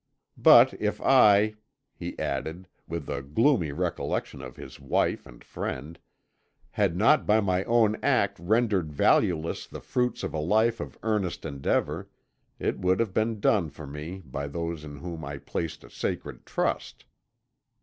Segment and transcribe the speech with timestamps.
[0.35, 1.53] But if I,"
[1.93, 5.99] he added, with a gloomy recollection of his wife and friend,
[6.71, 11.45] "had not by my own act rendered valueless the fruits of a life of earnest
[11.45, 12.09] endeavour,
[12.57, 16.47] it would have been done for me by those in whom I placed a sacred
[16.47, 17.05] trust."